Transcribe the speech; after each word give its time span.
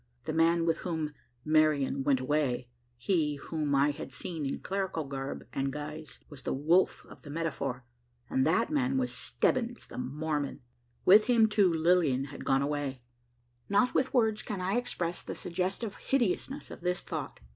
The 0.23 0.33
man 0.33 0.65
with 0.65 0.77
whom 0.77 1.13
"Marian 1.45 2.03
went 2.03 2.19
away" 2.19 2.67
he 2.97 3.35
whom 3.35 3.75
I 3.75 3.91
had 3.91 4.11
seen 4.11 4.47
in 4.47 4.57
clerical 4.57 5.03
garb 5.03 5.45
and 5.53 5.71
guise, 5.71 6.19
was 6.27 6.41
the 6.41 6.55
wolf 6.55 7.05
of 7.05 7.21
the 7.21 7.29
metaphor; 7.29 7.85
and 8.27 8.43
that 8.43 8.71
man 8.71 8.97
was 8.97 9.11
Stebbins, 9.13 9.85
the 9.85 9.99
Mormon! 9.99 10.61
With 11.05 11.27
him, 11.27 11.47
too, 11.47 11.71
Lilian 11.71 12.23
had 12.33 12.45
gone 12.45 12.63
away! 12.63 13.03
Not 13.69 13.93
with 13.93 14.11
words 14.11 14.41
can 14.41 14.59
I 14.59 14.75
express 14.77 15.21
the 15.21 15.35
suggestive 15.35 15.97
hideousness 15.97 16.71
of 16.71 16.81
this 16.81 17.01
thought. 17.01 17.39